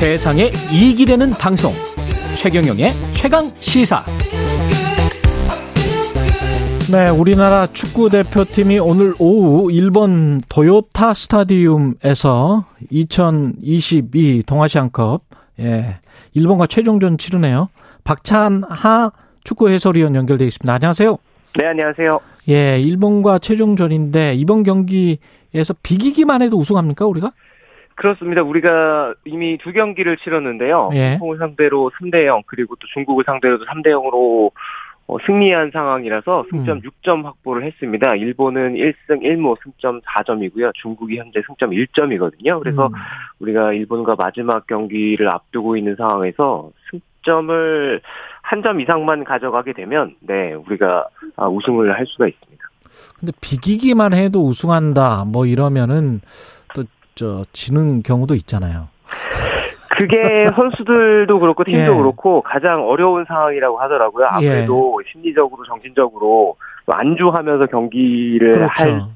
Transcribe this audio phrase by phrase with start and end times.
[0.00, 1.74] 세상에 이익이 되는 방송
[2.34, 4.02] 최경영의 최강 시사
[6.90, 15.20] 네, 우리나라 축구 대표팀이 오늘 오후 일본 도요타 스타디움에서 2022 동아시안컵
[15.60, 15.98] 예,
[16.32, 17.68] 일본과 최종전 치르네요.
[18.02, 19.12] 박찬하
[19.44, 20.72] 축구 해설위원 연결돼 있습니다.
[20.72, 21.18] 안녕하세요.
[21.58, 22.20] 네, 안녕하세요.
[22.48, 27.32] 예, 일본과 최종전인데 이번 경기에서 비기기만 해도 우승합니까, 우리가?
[28.00, 28.42] 그렇습니다.
[28.42, 30.88] 우리가 이미 두 경기를 치렀는데요.
[30.94, 31.10] 예.
[31.12, 34.50] 홍콩을 상대로 3대 0 그리고 또 중국을 상대로도 3대 0으로
[35.06, 36.82] 어, 승리한 상황이라서 승점 음.
[36.82, 38.14] 6점 확보를 했습니다.
[38.14, 40.72] 일본은 1승 1무 승점 4점이고요.
[40.80, 42.58] 중국이 현재 승점 1점이거든요.
[42.60, 42.92] 그래서 음.
[43.40, 48.00] 우리가 일본과 마지막 경기를 앞두고 있는 상황에서 승점을
[48.40, 51.06] 한 점 이상만 가져가게 되면 네, 우리가
[51.36, 52.64] 아, 우승을 할 수가 있습니다.
[53.18, 55.26] 근데 비기기만 해도 우승한다.
[55.26, 56.59] 뭐 이러면은 또
[57.20, 58.88] 저 지는 경우도 있잖아요.
[59.90, 61.94] 그게 선수들도 그렇고 팀도 예.
[61.94, 64.26] 그렇고 가장 어려운 상황이라고 하더라고요.
[64.26, 69.10] 아무래도 심리적으로 정신적으로 안주하면서 경기를 할 그렇죠.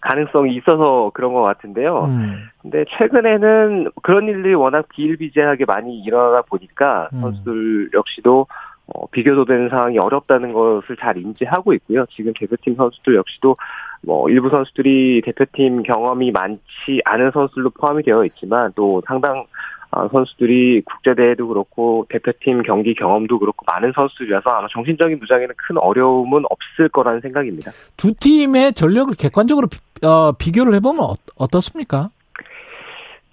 [0.00, 2.06] 가능성이 있어서 그런 것 같은데요.
[2.06, 2.48] 음.
[2.62, 7.20] 근데 최근에는 그런 일들이 워낙 비일비재하게 많이 일어나다 보니까 음.
[7.20, 8.48] 선수들 역시도
[8.88, 12.06] 어, 비교도 되는 상황이 어렵다는 것을 잘 인지하고 있고요.
[12.06, 13.54] 지금 대표팀 선수들 역시도
[14.02, 19.46] 뭐 일부 선수들이 대표팀 경험이 많지 않은 선수들도 포함이 되어 있지만 또 상당
[19.90, 26.42] 아, 선수들이 국제대회도 그렇고 대표팀 경기 경험도 그렇고 많은 선수들이라서 아마 정신적인 무장에는 큰 어려움은
[26.50, 27.70] 없을 거라는 생각입니다.
[27.96, 32.10] 두 팀의 전력을 객관적으로 비, 어, 비교를 해보면 어, 어떻습니까?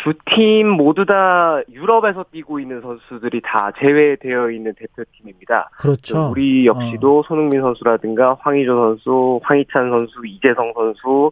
[0.03, 5.69] 두 팀 모두 다 유럽에서 뛰고 있는 선수들이 다 제외되어 있는 대표팀입니다.
[5.77, 6.29] 그렇죠.
[6.31, 11.31] 우리 역시도 손흥민 선수라든가 황의조 선수, 황희찬 선수, 이재성 선수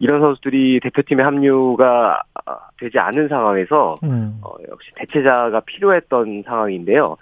[0.00, 4.40] 이런 선수들이 대표팀에 합류가 아, 되지 않은 상황에서 음.
[4.42, 7.16] 어, 역시 대체자가 필요했던 상황인데요.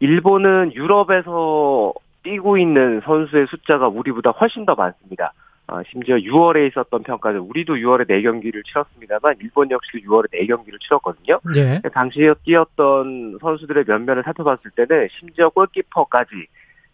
[0.00, 1.92] 일본은 유럽에서
[2.22, 5.32] 뛰고 있는 선수의 숫자가 우리보다 훨씬 더 많습니다.
[5.66, 11.40] 아, 심지어 6월에 있었던 평가는 우리도 6월에 4경기를 치렀습니다만 일본 역시도 6월에 4경기를 치렀거든요.
[11.56, 11.80] 예.
[11.88, 16.34] 당시에 뛰었던 선수들의 면면을 살펴봤을 때는 심지어 골키퍼까지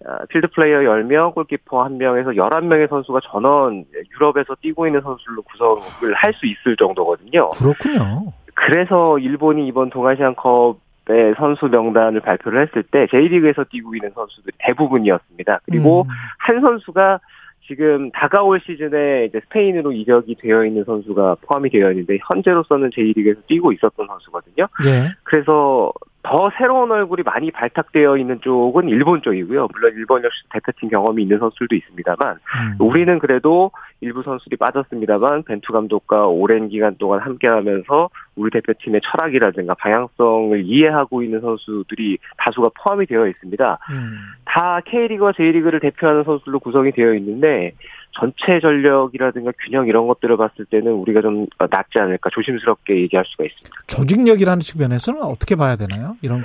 [0.07, 6.33] 아, 필드 플레이어 10명, 골키퍼 1명에서 11명의 선수가 전원 유럽에서 뛰고 있는 선수로 구성을 할
[6.33, 7.51] 수 있을 정도거든요.
[7.51, 8.33] 그렇군요.
[8.55, 15.61] 그래서 일본이 이번 동아시안컵의 선수 명단을 발표를 했을 때 J리그에서 뛰고 있는 선수들이 대부분이었습니다.
[15.67, 16.09] 그리고 음.
[16.39, 17.21] 한 선수가
[17.67, 23.73] 지금 다가올 시즌에 이제 스페인으로 이적이 되어 있는 선수가 포함이 되어 있는데 현재로서는 J리그에서 뛰고
[23.73, 24.67] 있었던 선수거든요.
[24.87, 25.11] 예.
[25.23, 29.69] 그래서 더 새로운 얼굴이 많이 발탁되어 있는 쪽은 일본 쪽이고요.
[29.73, 32.77] 물론 일본 역시 대표팀 경험이 있는 선수들도 있습니다만 음.
[32.79, 33.71] 우리는 그래도
[34.03, 41.41] 일부 선수들이 빠졌습니다만 벤투 감독과 오랜 기간 동안 함께하면서 우리 대표팀의 철학이라든가 방향성을 이해하고 있는
[41.41, 43.79] 선수들이 다수가 포함이 되어 있습니다.
[43.91, 44.19] 음.
[44.45, 47.73] 다 K리그와 J리그를 대표하는 선수들로 구성이 되어 있는데
[48.13, 53.71] 전체 전력이라든가 균형 이런 것들을 봤을 때는 우리가 좀 낫지 않을까 조심스럽게 얘기할 수가 있습니다.
[53.87, 56.17] 조직력이라는 측면에서는 어떻게 봐야 되나요?
[56.23, 56.45] 이런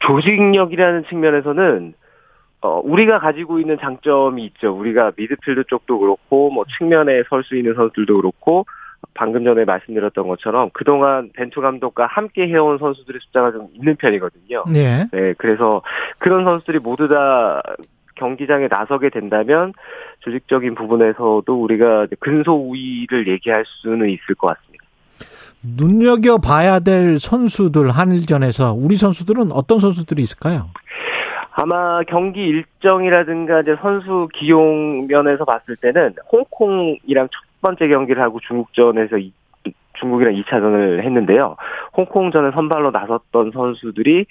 [0.00, 1.94] 조직력이라는 측면에서는
[2.62, 4.72] 어, 우리가 가지고 있는 장점이 있죠.
[4.72, 8.64] 우리가 미드필드 쪽도 그렇고, 뭐, 측면에 설 수 있는 선수들도 그렇고,
[9.12, 14.64] 방금 전에 말씀드렸던 것처럼 그동안 벤투 감독과 함께 해온 선수들의 숫자가 좀 있는 편이거든요.
[14.74, 15.04] 예.
[15.12, 15.82] 네, 그래서
[16.16, 17.62] 그런 선수들이 모두 다
[18.28, 19.72] 경기장에 나서게 된다면
[20.20, 24.84] 조직적인 부분에서도 우리가 근소 우위를 얘기할 수는 있을 것 같습니다.
[25.62, 30.68] 눈여겨 봐야 될 선수들 한일전에서 우리 선수들은 어떤 선수들이 있을까요?
[31.52, 39.18] 아마 경기 일정이라든가 이제 선수 기용 면에서 봤을 때는 홍콩이랑 첫 번째 경기를 하고 중국전에서
[39.18, 39.32] 이-
[40.00, 41.56] 중국이랑 2차전을 했는데요.
[41.96, 44.26] 홍콩전에 선발로 나섰던 선수들이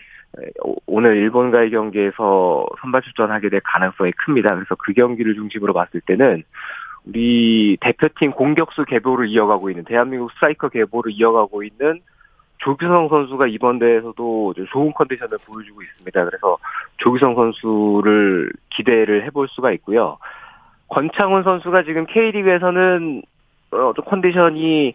[0.63, 4.55] 오- 오늘 일본과의 경기에서 선발 출전하게 될 가능성이 큽니다.
[4.55, 6.43] 그래서 그 경기를 중심으로 봤을 때는
[7.05, 11.99] 우리 대표팀 공격수 계보를 이어가고 있는 대한민국 스트라이커 계보를 이어가고 있는
[12.59, 16.25] 조규성 선수가 이번 대회에서도 좋은 컨디션을 보여주고 있습니다.
[16.25, 16.57] 그래서
[16.97, 20.17] 조규성 선수를 기대를 해볼 수가 있고요.
[20.87, 23.21] 권창훈 선수가 지금 K리그에서는
[23.71, 24.93] 어, 좀 컨디션이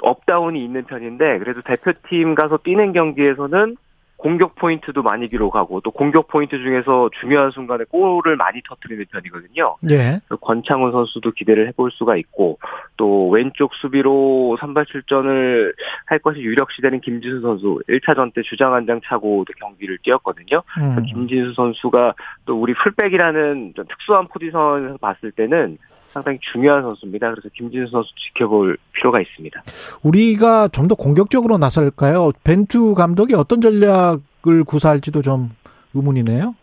[0.00, 3.76] up down이 있는 편인데 그래도 대표팀 가서 뛰는 경기에서는
[4.22, 9.76] 공격 포인트도 많이 기록하고 또 공격 포인트 중에서 중요한 순간에 골을 많이 터뜨리는 편이거든요.
[9.90, 10.20] 예.
[10.40, 12.60] 권창훈 선수도 기대를 해볼 수가 있고
[12.96, 15.74] 또 왼쪽 수비로 선발 출전을
[16.06, 20.62] 할 것이 유력시되는 김진수 선수 1차전 때 주장 한 장 차고 또 경기를 뛰었거든요.
[20.78, 21.02] 음.
[21.04, 22.14] 김진수 선수가
[22.46, 25.78] 또 우리 풀백이라는 좀 특수한 포지션에서 봤을 때는
[26.12, 27.30] 상당히 중요한 선수입니다.
[27.30, 29.62] 그래서 김진수 선수 지켜볼 필요가 있습니다.
[30.02, 32.32] 우리가 좀 더 공격적으로 나설까요?
[32.44, 35.50] 벤투 감독이 어떤 전략을 구사할지도 좀
[35.94, 36.54] 의문이네요.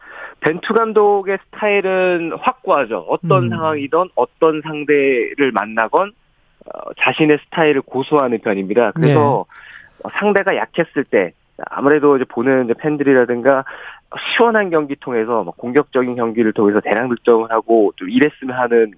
[0.41, 3.05] 벤투 감독의 스타일은 확고하죠.
[3.09, 3.49] 어떤 음.
[3.49, 6.11] 상황이든 어떤 상대를 만나건
[6.65, 8.91] 어, 자신의 스타일을 고수하는 편입니다.
[8.91, 10.03] 그래서 네.
[10.03, 11.33] 어, 상대가 약했을 때
[11.69, 13.65] 아무래도 이제 보는 팬들이라든가
[14.17, 18.91] 시원한 경기 통해서 막 공격적인 경기를 통해서 대량 득점을 하고 좀 이랬으면 하는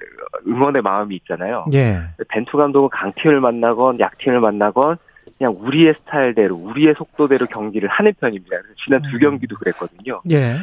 [0.47, 1.65] 응원의 마음이 있잖아요.
[1.73, 1.97] 예.
[2.29, 4.97] 벤투 감독은 강팀을 만나건 약팀을 만나건
[5.37, 8.49] 그냥 우리의 스타일대로 우리의 속도대로 경기를 하는 편입니다.
[8.49, 9.19] 그래서 지난 두 음.
[9.19, 10.21] 경기도 그랬거든요.
[10.31, 10.55] 예.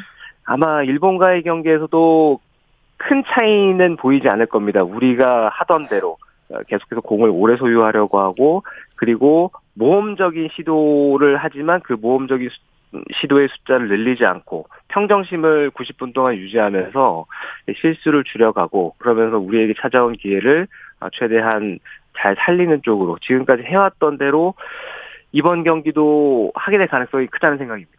[0.44, 2.40] 아마 일본과의 경기에서도
[2.96, 4.82] 큰 차이는 보이지 않을 겁니다.
[4.82, 6.16] 우리가 하던 대로
[6.50, 8.62] 어, 계속해서 공을 오래 소유하려고 하고
[8.96, 12.58] 그리고 모험적인 시도를 하지만 그 모험적인 수-
[13.20, 17.26] 시도의 숫자를 늘리지 않고 평정심을 90분 동안 유지하면서
[17.80, 20.66] 실수를 줄여가고 그러면서 우리에게 찾아온 기회를
[21.00, 21.78] 어, 최대한
[22.16, 24.54] 잘 살리는 쪽으로 지금까지 해왔던 대로
[25.32, 27.92] 이번 경기도 하게 될 가능성이 크다는 생각입니다.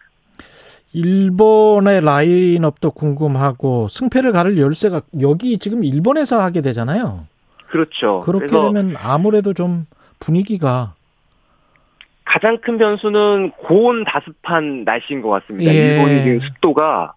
[0.91, 7.27] 일본의 라인업도 궁금하고 승패를 가를 열쇠가 여기 지금 일본에서 하게 되잖아요.
[7.67, 8.21] 그렇죠.
[8.21, 9.85] 그렇게 되면 아무래도 좀
[10.19, 10.95] 분위기가
[12.29, 15.73] 가장 큰 변수는 고온 다습한 날씨인 것 같습니다.
[15.73, 15.95] 예.
[15.95, 17.13] 일본이 지금 습도가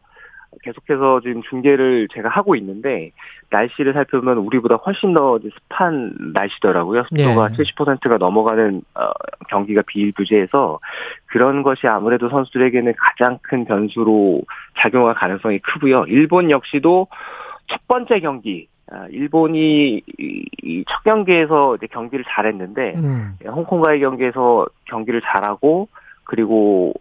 [0.62, 3.10] 계속해서 지금 중계를 제가 하고 있는데
[3.50, 7.04] 날씨를 살펴보면 우리보다 훨씬 더 습한 날씨더라고요.
[7.10, 7.62] 습도가 예.
[7.62, 9.10] 70%가 넘어가는 어,
[9.50, 10.78] 경기가 비일부재해서
[11.26, 14.40] 그런 것이 아무래도 선수들에게는 가장 큰 변수로
[14.78, 16.06] 작용할 가능성이 크고요.
[16.08, 17.08] 일본 역시도
[17.66, 18.71] 첫 번째 경기 아,
[19.10, 23.32] 일본이 이- 이첫 경기에서 이제 경기를 잘했는데 음.
[23.44, 25.88] 예, 홍콩과의 경기에서 경기를 잘하고
[26.24, 26.92] 그리고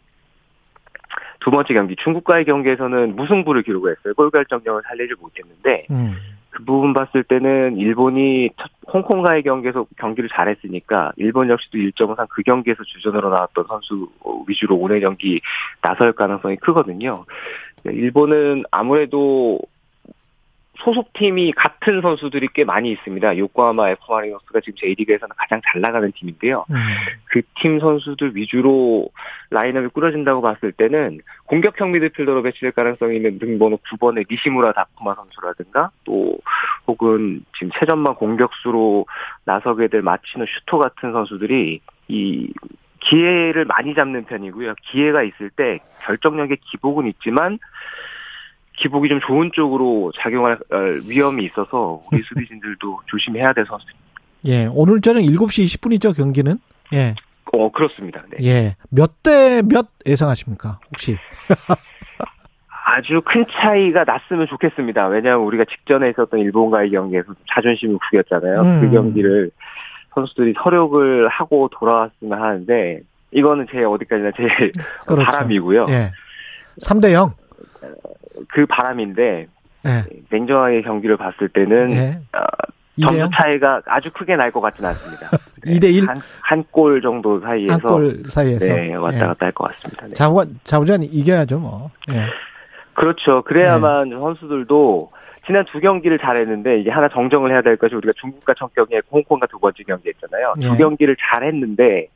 [1.39, 4.13] 두 번째 경기 중국과의 경기에서는 무승부를 기록했어요.
[4.13, 6.13] 골 결정력을 살리지 못했는데 음.
[6.51, 12.83] 그 부분 봤을 때는 일본이 첫 홍콩과의 경기에서 경기를 잘했으니까 일본 역시도 일정상 그 경기에서
[12.83, 14.09] 주전으로 나왔던 선수
[14.47, 15.39] 위주로 오늘 경기
[15.81, 17.25] 나설 가능성이 크거든요.
[17.83, 19.59] 네, 일본은 아무래도
[20.83, 23.37] 소속팀이 같은 선수들이 꽤 많이 있습니다.
[23.37, 26.65] 요코하마 F 마리노스가 지금 J리그에서는 가장 잘 나가는 팀인데요.
[26.69, 26.75] 음.
[27.25, 29.09] 그팀 선수들 위주로
[29.51, 36.37] 라인업이 꾸려진다고 봤을 때는 공격형 미드필더로 배치될 가능성이 있는 등번호 9번의 니시무라 다쿠마 선수라든가 또
[36.87, 39.05] 혹은 지금 최전방 공격수로
[39.45, 42.53] 나서게 될 마치노 슈토 같은 선수들이 이
[43.01, 44.75] 기회를 많이 잡는 편이고요.
[44.83, 47.59] 기회가 있을 때 결정력의 기복은 있지만
[48.81, 50.77] 기복이 좀 좋은 쪽으로 작용할 어,
[51.09, 53.85] 위험이 있어서 우리 수비진들도 조심해야 될 선수.
[54.45, 54.67] 예.
[54.71, 56.57] 오늘 저녁 7시 20분이죠, 경기는?
[56.93, 57.15] 예.
[57.53, 58.23] 어 그렇습니다.
[58.31, 58.45] 네.
[58.47, 58.75] 예.
[58.89, 60.79] 몇 대 몇 예상하십니까?
[60.91, 61.17] 혹시?
[62.85, 65.07] 아주 큰 차이가 났으면 좋겠습니다.
[65.07, 68.61] 왜냐하면 우리가 직전에 있었던 일본과의 경기에서 좀 자존심을 구겼잖아요.
[68.61, 68.81] 음.
[68.81, 69.51] 그 경기를
[70.13, 72.99] 선수들이 서력을 하고 돌아왔으면 하는데
[73.31, 74.71] 이거는 제 어디까지나 제
[75.07, 75.29] 그렇죠.
[75.31, 75.85] 바람이고요.
[75.89, 76.11] 예.
[76.81, 77.33] 3대 0.
[78.49, 79.47] 그 바람인데
[79.85, 80.03] 예.
[80.29, 82.19] 냉정하게 경기를 봤을 때는 예.
[82.37, 82.41] 어,
[82.99, 83.29] 2대 점수 0.
[83.33, 85.27] 차이가 아주 크게 날 것 같지는 않습니다.
[85.65, 86.05] 2대 1.
[86.41, 88.65] 한 골 정도 사이에서 한 골 사이에서.
[88.73, 89.21] 네, 왔다 예.
[89.27, 90.07] 갔다 할 것 같습니다.
[90.07, 90.13] 네.
[90.13, 91.89] 자우전 자우전 이겨야죠, 뭐.
[92.11, 92.25] 예.
[92.93, 93.41] 그렇죠.
[93.43, 94.15] 그래야만 네.
[94.17, 95.11] 선수들도
[95.47, 99.47] 지난 두 경기를 잘했는데 이제 하나 정정을 해야 될 것이 우리가 중국과 첫 경기했고 홍콩과
[99.47, 100.53] 두 번째 경기 했잖아요.
[100.61, 100.67] 예.
[100.67, 102.07] 두 경기를 잘했는데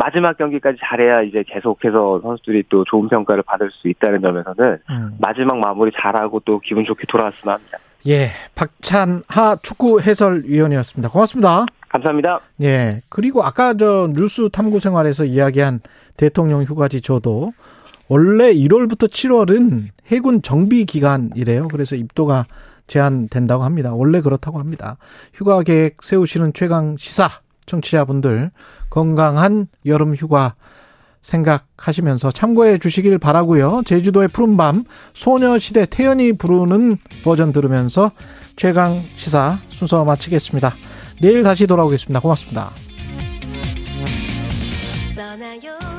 [0.00, 5.16] 마지막 경기까지 잘해야 이제 계속해서 선수들이 또 좋은 평가를 받을 수 있다는 점에서는 음.
[5.18, 7.78] 마지막 마무리 잘하고 또 기분 좋게 돌아왔으면 합니다.
[8.08, 8.28] 예.
[8.54, 11.10] 박찬하 축구 해설위원이었습니다.
[11.10, 11.66] 고맙습니다.
[11.90, 12.40] 감사합니다.
[12.62, 13.02] 예.
[13.10, 15.80] 그리고 아까 저 뉴스 탐구 생활에서 이야기한
[16.16, 17.52] 대통령 휴가지 저도
[18.08, 21.68] 원래 1월부터 7월은 해군 정비 기간이래요.
[21.68, 22.46] 그래서 입도가
[22.86, 23.92] 제한된다고 합니다.
[23.94, 24.96] 원래 그렇다고 합니다.
[25.34, 27.28] 휴가 계획 세우시는 최강 시사
[27.70, 28.50] 청취자분들
[28.90, 30.54] 건강한 여름 휴가
[31.22, 33.82] 생각하시면서 참고해 주시길 바라고요.
[33.84, 38.10] 제주도의 푸른밤 소녀시대 태연이 부르는 버전 들으면서
[38.56, 40.74] 최강 시사 순서 마치겠습니다.
[41.20, 42.20] 내일 다시 돌아오겠습니다.
[42.20, 42.70] 고맙습니다.
[45.14, 45.89] 떠나요